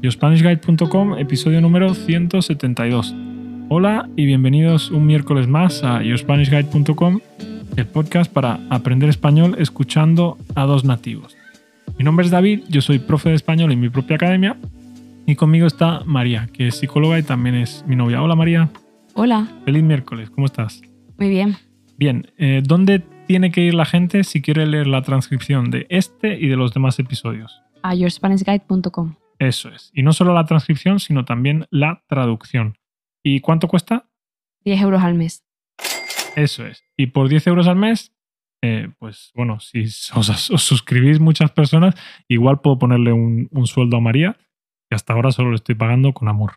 [0.00, 3.16] YoSpanishGuide.com, episodio número 172.
[3.68, 7.18] Hola y bienvenidos un miércoles más a YoSpanishGuide.com,
[7.76, 11.36] el podcast para aprender español escuchando a dos nativos.
[11.98, 14.56] Mi nombre es David, yo soy profe de español en mi propia academia
[15.26, 18.22] y conmigo está María, que es psicóloga y también es mi novia.
[18.22, 18.68] Hola María.
[19.14, 19.48] Hola.
[19.64, 20.80] Feliz miércoles, ¿cómo estás?
[21.18, 21.56] Muy bien.
[21.96, 26.38] Bien, eh, ¿dónde tiene que ir la gente si quiere leer la transcripción de este
[26.38, 27.60] y de los demás episodios?
[27.82, 29.16] A yourspanishguide.com.
[29.38, 29.90] Eso es.
[29.94, 32.76] Y no solo la transcripción, sino también la traducción.
[33.22, 34.08] ¿Y cuánto cuesta?
[34.64, 35.44] 10 euros al mes.
[36.36, 36.84] Eso es.
[36.96, 38.14] Y por 10 euros al mes,
[38.62, 41.94] eh, pues bueno, si os, os, suscribís muchas personas,
[42.28, 44.36] igual puedo ponerle un, un, sueldo a María,
[44.88, 46.54] que hasta ahora solo le estoy pagando con amor.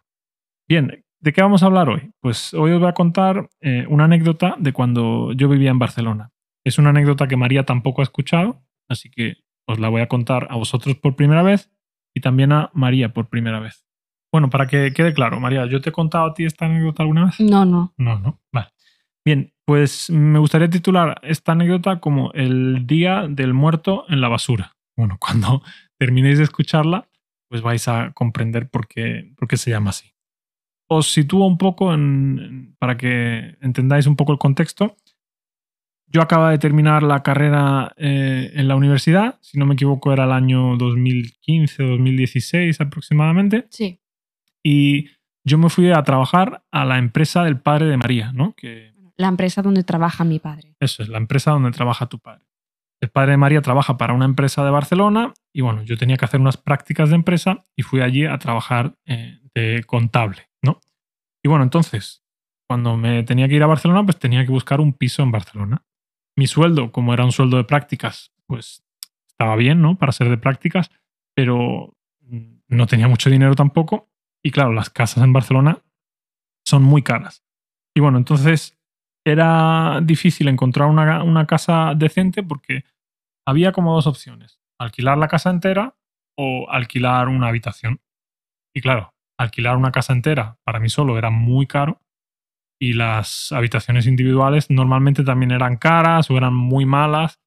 [0.67, 2.11] Bien, ¿de qué vamos a hablar hoy?
[2.19, 6.31] Pues hoy os voy a contar eh, una anécdota de cuando yo vivía en Barcelona.
[6.63, 10.47] Es una anécdota que María tampoco ha escuchado, así que os la voy a contar
[10.49, 11.71] a vosotros por primera vez
[12.13, 13.85] y también a María por primera vez.
[14.31, 17.25] Bueno, para que quede claro, María, ¿yo te he contado a ti esta anécdota alguna
[17.25, 17.39] vez?
[17.39, 17.93] No, no.
[17.97, 18.39] No, no.
[18.53, 18.69] Vale.
[19.25, 24.75] Bien, pues me gustaría titular esta anécdota como el día del muerto en la basura.
[24.97, 25.61] Bueno, cuando
[25.97, 27.09] terminéis de escucharla,
[27.49, 30.13] pues vais a comprender por qué, por qué se llama así.
[30.89, 34.97] Os sitúo un poco en, para que entendáis un poco el contexto.
[36.13, 40.25] Yo acaba de terminar la carrera eh, en la universidad, si no me equivoco era
[40.25, 43.65] el año 2015 2016 aproximadamente.
[43.69, 44.01] Sí.
[44.61, 45.07] Y
[45.45, 48.53] yo me fui a trabajar a la empresa del padre de María, ¿no?
[48.57, 50.75] Que, la empresa donde trabaja mi padre.
[50.81, 52.45] Eso es, la empresa donde trabaja tu padre.
[52.99, 56.25] El padre de María trabaja para una empresa de Barcelona y bueno, yo tenía que
[56.25, 60.81] hacer unas prácticas de empresa y fui allí a trabajar eh, de contable, ¿no?
[61.41, 62.21] Y bueno, entonces,
[62.67, 65.85] cuando me tenía que ir a Barcelona, pues tenía que buscar un piso en Barcelona
[66.35, 68.83] mi sueldo, como era un sueldo de prácticas, pues
[69.27, 69.97] estaba bien, ¿no?
[69.97, 70.91] Para ser de prácticas,
[71.35, 71.95] pero
[72.67, 74.09] no tenía mucho dinero tampoco.
[74.43, 75.81] Y claro, las casas en Barcelona
[76.65, 77.43] son muy caras.
[77.95, 78.79] Y bueno, entonces
[79.25, 82.85] era difícil encontrar una, una casa decente porque
[83.45, 84.59] había como dos opciones.
[84.79, 85.95] Alquilar la casa entera
[86.37, 88.01] o alquilar una habitación.
[88.73, 92.01] Y claro, alquilar una casa entera para mí solo era muy caro
[92.81, 97.39] y las habitaciones individuales normalmente también eran caras o eran muy malas.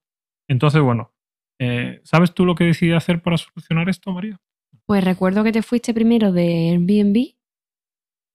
[0.48, 1.12] Entonces, bueno,
[1.58, 4.40] eh, ¿sabes tú lo que decidí hacer para solucionar esto, María?
[4.86, 7.34] Pues recuerdo que te fuiste primero de Airbnb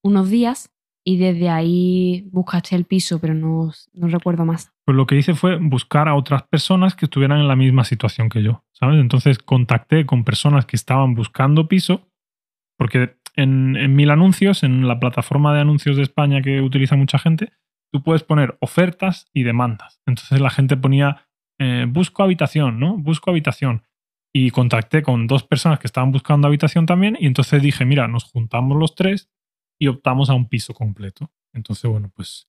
[0.03, 0.73] unos días
[1.05, 4.73] y desde ahí buscaste el piso, pero no, no recuerdo más.
[4.83, 8.27] Pues lo que hice fue buscar a otras personas que estuvieran en la misma situación
[8.27, 8.99] que yo, ¿sabes?
[8.99, 12.09] Entonces contacté con personas que estaban buscando piso,
[12.77, 17.51] porque en, mil anuncios, en la plataforma de anuncios de España que utiliza mucha gente,
[17.91, 20.01] tú puedes poner ofertas y demandas.
[20.05, 21.27] Entonces la gente ponía,
[21.59, 22.97] eh, busco habitación, ¿no?
[22.97, 23.83] Busco habitación.
[24.33, 28.25] Y contacté con dos personas que estaban buscando habitación también y entonces dije, mira, nos
[28.25, 29.29] juntamos los tres
[29.79, 31.31] y optamos a un piso completo.
[31.53, 32.47] Entonces, bueno, pues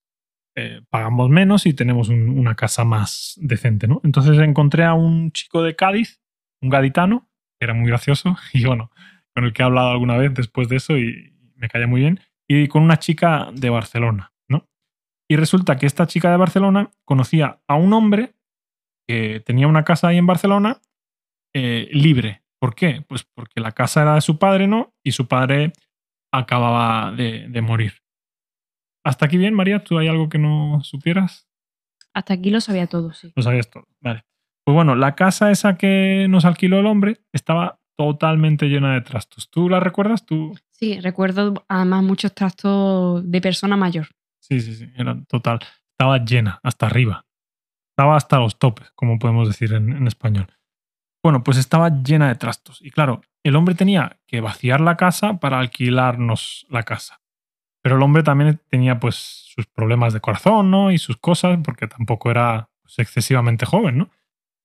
[0.57, 4.01] eh, pagamos menos y tenemos un, una casa más decente, ¿no?
[4.05, 6.21] Entonces encontré a un chico de Cádiz,
[6.61, 8.91] un gaditano, que era muy gracioso y bueno,
[9.35, 12.21] con el que he hablado alguna vez después de eso y me caía muy bien,
[12.49, 14.69] y con una chica de Barcelona, ¿no?
[15.29, 18.35] Y resulta que esta chica de Barcelona conocía a un hombre
[19.07, 20.81] que tenía una casa ahí en Barcelona
[21.55, 22.43] eh, libre.
[22.61, 23.05] ¿Por qué?
[23.09, 24.95] Pues porque la casa era de su padre, ¿no?
[25.05, 25.73] Y su padre
[26.33, 27.95] acababa de, de morir.
[29.05, 29.83] ¿Hasta aquí bien, María?
[29.83, 31.49] ¿Tú hay algo que no supieras?
[32.13, 33.33] Hasta aquí lo sabía todo, sí.
[33.35, 34.25] Lo sabías todo, vale.
[34.65, 39.51] Pues bueno, la casa esa que nos alquiló el hombre estaba totalmente llena de trastos.
[39.51, 40.25] ¿Tú la recuerdas?
[40.25, 40.57] ¿Tú?
[40.71, 44.07] Sí, recuerdo además muchos trastos de persona mayor.
[44.39, 45.59] Sí, sí, sí, era total.
[45.91, 47.27] Estaba llena, hasta arriba.
[47.91, 50.47] Estaba hasta los topes, como podemos decir en, en español.
[51.23, 52.81] Bueno, pues estaba llena de trastos.
[52.81, 57.21] Y claro, el hombre tenía que vaciar la casa para alquilarnos la casa.
[57.83, 59.17] Pero el hombre también tenía pues
[59.55, 60.91] sus problemas de corazón, ¿no?
[60.91, 64.11] Y sus cosas, porque tampoco era pues, excesivamente joven, ¿no?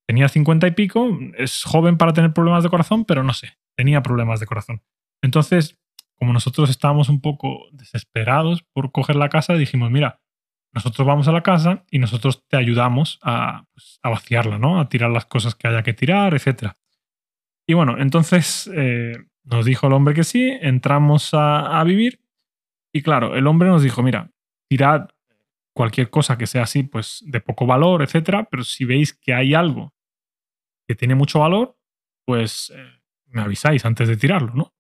[0.08, 4.04] Tenía cincuenta y pico, es joven para tener problemas de corazón, pero no sé, tenía
[4.04, 4.84] problemas de corazón.
[5.22, 5.80] Entonces,
[6.16, 10.22] como nosotros estábamos un poco desesperados por coger la casa, dijimos, mira,
[10.74, 14.80] nosotros vamos a la casa y nosotros te ayudamos a, pues, vaciarla, ¿no?
[14.80, 16.74] A tirar las cosas que haya que tirar, etc.
[17.68, 22.22] Y bueno, entonces eh, nos dijo el hombre que sí, entramos a, a vivir
[22.94, 24.32] y claro, el hombre nos dijo, mira,
[24.70, 25.10] tirad
[25.74, 29.54] cualquier cosa que sea así, pues de poco valor, etcétera, pero si veis que hay
[29.54, 29.95] algo
[30.88, 31.78] que tiene mucho valor,
[32.26, 34.74] pues eh, me avisáis antes de tirarlo, ¿no?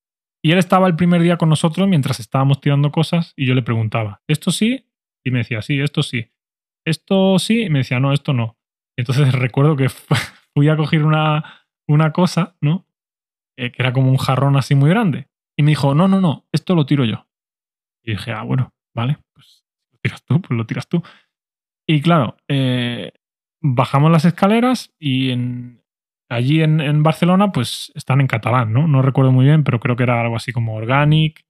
[0.43, 3.63] Y él estaba el primer día con nosotros mientras estábamos tirando cosas y yo le
[3.63, 4.87] preguntaba, ¿esto sí?
[5.23, 6.31] Y me decía, sí, esto sí.
[6.85, 7.63] ¿Esto sí?
[7.63, 8.59] Y me decía, no, esto no.
[8.95, 12.87] Entonces recuerdo que fui a coger una, una cosa, ¿no?
[13.57, 15.29] Eh, que era como un jarrón así muy grande.
[15.57, 17.27] Y me dijo, no, no, no, esto lo tiro yo.
[18.03, 21.01] Y dije, ah, bueno, vale, pues lo tiras tú, pues lo tiras tú.
[21.87, 23.13] Y claro, eh,
[23.61, 25.84] bajamos las escaleras y en,
[26.29, 28.87] allí en, Barcelona, pues están en catalán, ¿no?
[28.87, 31.45] No recuerdo muy bien, pero creo que era algo así como organic,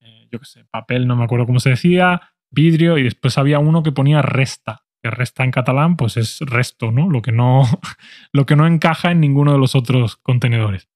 [0.00, 3.58] eh, yo qué sé, papel, no me acuerdo cómo se decía, vidrio, y después había
[3.58, 7.10] uno que ponía resta, que resta en catalán, pues es resto, ¿no?
[7.10, 7.62] Lo que no,
[8.32, 10.88] lo que no encaja en ninguno de los otros contenedores.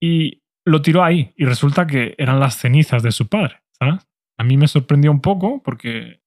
[0.00, 4.06] Y lo tiró ahí, y resulta que eran las cenizas de su padre, ¿sabes?
[4.38, 6.22] A mí me sorprendió un poco porque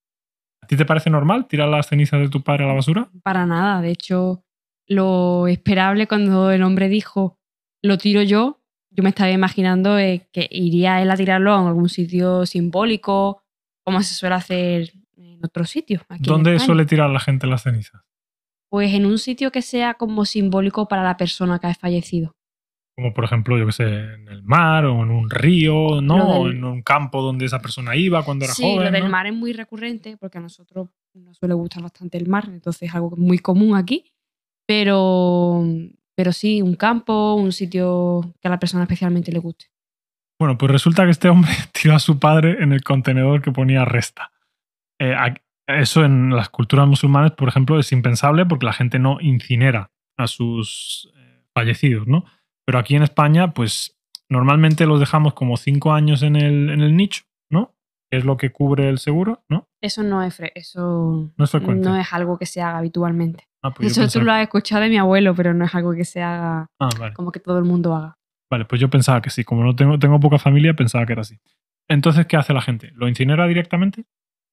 [0.63, 3.09] ¿A ti te parece normal tirar las cenizas de tu padre a la basura?
[3.23, 3.81] Para nada.
[3.81, 4.43] De hecho,
[4.91, 7.37] lo esperable cuando el hombre dijo
[7.81, 8.61] lo tiro yo,
[8.91, 13.41] yo me estaba imaginando eh, que iría él a tirarlo en algún sitio simbólico,
[13.83, 16.03] como se suele hacer en otros sitios.
[16.19, 18.01] ¿Dónde suele tirar la gente las cenizas?
[18.69, 22.35] Pues en un sitio que sea como simbólico para la persona que ha fallecido.
[22.95, 26.41] Como por ejemplo, yo que sé, en el mar o en un río, ¿no?
[26.41, 28.71] O en un campo donde esa persona iba cuando era joven.
[28.71, 32.27] Sí, lo del mar es muy recurrente porque a nosotros nos suele gustar bastante el
[32.27, 34.10] mar, entonces es algo muy común aquí.
[34.71, 35.65] Pero,
[36.15, 39.65] pero sí, un campo, un sitio que a la persona especialmente le guste.
[40.39, 43.83] Bueno, pues resulta que este hombre tiró a su padre en el contenedor que ponía
[43.83, 44.31] resta.
[44.97, 45.13] Eh,
[45.67, 50.27] eso en las culturas musulmanas, por ejemplo, es impensable porque la gente no incinera a
[50.27, 52.23] sus eh, fallecidos, ¿no?
[52.65, 56.95] Pero aquí en España, pues normalmente los dejamos como cinco años en el, en el
[56.95, 57.75] nicho, ¿no?
[58.09, 59.67] Es lo que cubre el seguro, ¿no?
[59.81, 63.47] Eso no es, eso no es, no es algo que se haga habitualmente.
[63.63, 66.05] Ah, pues eso tú lo has escuchado de mi abuelo, pero no es algo que
[66.05, 68.17] se haga ah, como que todo el mundo haga.
[68.49, 69.43] Vale, pues yo pensaba que sí.
[69.43, 71.39] Como no tengo, tengo poca familia, pensaba que era así.
[71.87, 72.91] Entonces, ¿qué hace la gente?
[72.93, 74.05] ¿Lo incinera directamente?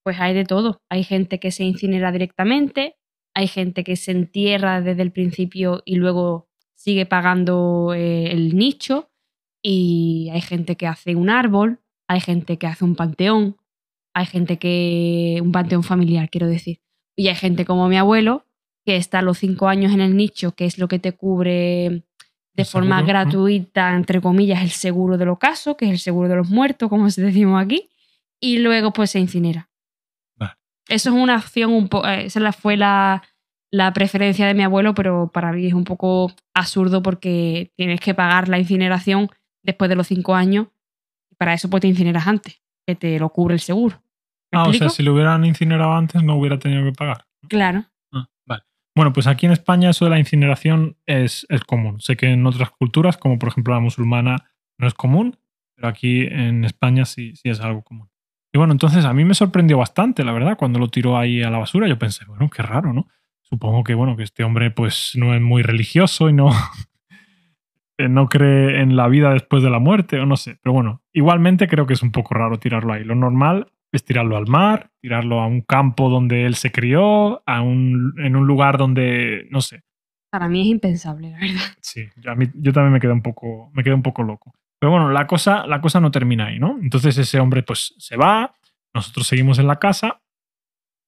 [0.03, 0.81] Pues hay de todo.
[0.91, 2.97] Hay gente que se incinera directamente,
[3.35, 9.11] hay gente que se entierra desde el principio y luego sigue pagando eh, el nicho
[9.63, 13.57] y hay gente que hace un árbol, hay gente que hace un panteón,
[14.15, 15.41] hay gente que...
[15.43, 16.81] un panteón familiar, quiero decir.
[17.17, 18.45] Y hay gente como mi abuelo
[18.85, 22.05] que está a los cinco años en el nicho, que es lo que te cubre
[22.55, 26.49] de forma gratuita, entre comillas, el seguro del ocaso, que es el seguro de los
[26.49, 27.89] muertos, como se decimos aquí,
[28.41, 29.71] y luego pues se incinera.
[30.89, 33.23] Eso es una acción un poco, eh, esa fue la,
[33.71, 38.15] la preferencia de mi abuelo, pero para mí es un poco absurdo porque tienes que
[38.15, 39.29] pagar la incineración
[39.63, 40.69] después de los cinco años.
[41.31, 44.03] Y para eso pues te incineras antes, que te lo cubre el seguro.
[44.51, 47.27] Ah, o sea, si lo hubieran incinerado antes no hubiera tenido que pagar.
[47.47, 47.85] Claro.
[48.15, 48.63] Ah, vale.
[48.97, 52.01] Bueno, pues aquí en España eso de la incineración es, es común.
[52.01, 54.37] Sé que en otras culturas, como por ejemplo la musulmana,
[54.79, 55.37] no es común,
[55.75, 58.09] pero aquí en España sí, sí es algo común.
[58.55, 61.51] Y bueno, entonces a mí me sorprendió bastante, la verdad, cuando lo tiró ahí a
[61.51, 61.89] la basura.
[61.89, 63.07] Yo pensé, bueno, qué raro, ¿no?
[63.43, 66.49] Supongo que, bueno, que este hombre pues no es muy religioso y no,
[68.07, 70.59] no cree en la vida después de la muerte, o no sé.
[70.63, 73.03] Pero bueno, igualmente creo que es un poco raro tirarlo ahí.
[73.03, 77.63] Lo normal es tirarlo al mar, tirarlo a un campo donde él se crió, a
[77.63, 79.83] un, en un lugar donde, no sé.
[80.31, 81.61] Para mí es impensable, la verdad.
[81.81, 84.55] Sí, yo, yo también me quedé un poco, me quedé un poco loco.
[84.79, 86.79] Pero bueno, la cosa, la cosa no termina ahí, ¿no?
[86.81, 88.55] Entonces ese hombre pues se va,
[88.95, 90.21] nosotros seguimos en la casa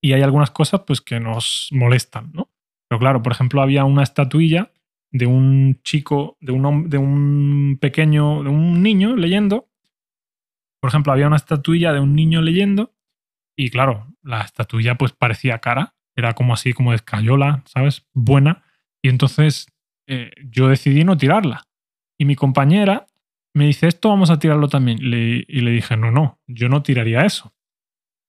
[0.03, 2.51] y hay algunas cosas pues que nos molestan, ¿no?
[2.89, 4.73] Pero claro, por ejemplo, había una estatuilla
[5.11, 9.69] de un chico, de un, de un pequeño, de un niño leyendo.
[10.81, 12.95] Por ejemplo, había una estatuilla de un niño leyendo
[13.57, 18.07] y claro, la estatuilla pues parecía cara, era como así, como de escayola, ¿sabes?
[18.15, 18.65] Buena.
[19.03, 19.67] Y entonces
[20.07, 21.69] eh, yo decidí no tirarla.
[22.19, 23.07] Y mi compañera
[23.55, 24.99] me dice, esto vamos a tirarlo también.
[25.03, 27.53] y le dije, no, no, yo no tiraría eso.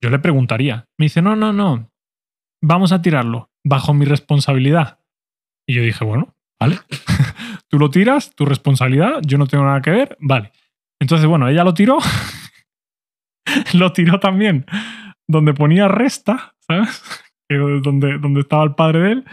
[0.02, 0.90] Yo le preguntaría.
[0.98, 1.92] Me dice, no, no, no,
[2.62, 5.00] vamos a tirarlo bajo mi responsabilidad.
[5.68, 6.80] Y yo dije, bueno, vale.
[7.70, 10.52] Tú lo tiras, tu responsabilidad, yo no tengo nada que ver, vale.
[11.00, 11.98] Entonces, bueno, ella lo tiró.
[13.74, 14.66] lo tiró también
[15.28, 17.02] donde ponía resta, ¿sabes?
[17.50, 19.26] donde, donde estaba el padre de él.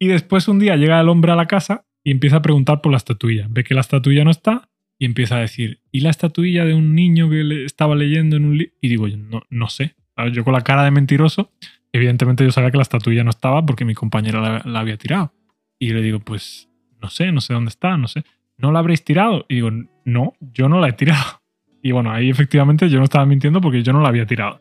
[0.00, 2.92] Y después un día llega el hombre a la casa y empieza a preguntar por
[2.92, 3.46] la estatuilla.
[3.50, 6.94] Ve que la estatuilla no está y empieza a decir, ¿y la estatuilla de un
[6.94, 8.74] niño que le estaba leyendo en un libro?
[8.80, 9.96] Y digo, no, no sé.
[10.32, 11.52] Yo con la cara de mentiroso,
[11.92, 15.32] evidentemente yo sabía que la estatuilla no estaba porque mi compañera la, había tirado.
[15.78, 16.68] Y le digo, pues
[17.00, 18.24] no sé, no sé dónde está, no sé.
[18.56, 19.46] ¿No la habréis tirado?
[19.48, 19.70] Y digo,
[20.04, 21.24] no, yo no la he tirado.
[21.80, 24.60] Y bueno, ahí efectivamente yo no estaba mintiendo porque yo no la había tirado.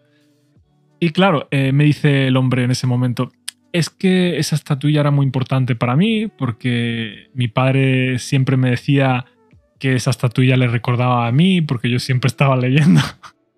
[1.00, 3.32] Y claro, eh, me dice el hombre en ese momento,
[3.74, 9.26] es que esa estatuilla era muy importante para mí porque mi padre siempre me decía
[9.80, 13.02] que esa estatuilla le recordaba a mí porque yo siempre estaba leyendo.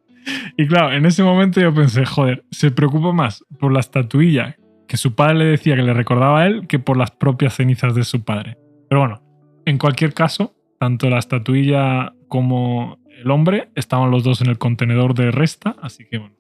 [0.58, 4.56] y claro, en ese momento yo pensé, joder, se preocupa más por la estatuilla
[4.90, 7.94] que su padre le decía que le recordaba a él que por las propias cenizas
[7.94, 8.58] de su padre.
[8.90, 9.22] Pero bueno,
[9.66, 15.14] en cualquier caso, tanto la estatuilla como el hombre, estaban los dos en el contenedor
[15.14, 16.36] de resta, así que bueno,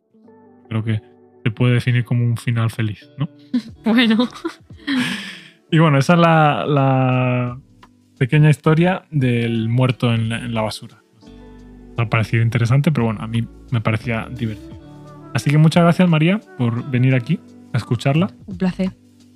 [0.68, 1.01] creo que
[1.44, 3.29] se puede definir como un final feliz, ¿no?
[3.86, 4.27] Bueno,
[5.72, 7.60] Y bueno, esa es la, la
[8.18, 11.03] pequeña historia del muerto en la, en la basura.
[11.98, 14.79] Ha parecido interesante, pero bueno, a mí me parecía divertido.
[15.36, 17.39] Así que muchas gracias María por venir aquí
[17.73, 18.29] a escucharla.
[18.45, 18.91] un placer.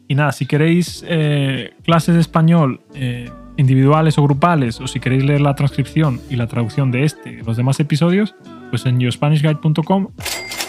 [0.08, 5.24] Y nada, si queréis eh, clases de español eh, individuales o grupales, o si queréis
[5.24, 8.36] leer la transcripción y la traducción de este y los demás episodios,
[8.70, 10.10] pues en yourspanishguide.com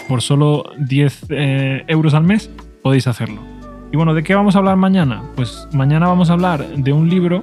[0.07, 2.49] por solo 10 eh, euros al mes
[2.81, 3.41] podéis hacerlo.
[3.91, 5.23] Y bueno, ¿de qué vamos a hablar mañana?
[5.35, 7.41] Pues mañana vamos a hablar de un libro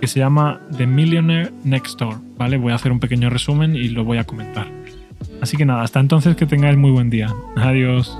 [0.00, 2.56] que se llama The Millionaire Next Door, ¿vale?
[2.56, 4.66] Voy a hacer un pequeño resumen y lo voy a comentar.
[5.40, 7.34] Así que nada, hasta entonces que tengáis muy buen día.
[7.56, 8.16] Adiós.